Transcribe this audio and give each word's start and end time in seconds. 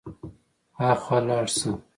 هاخوا 0.79 1.17
لاړ 1.27 1.45
شه. 1.57 1.71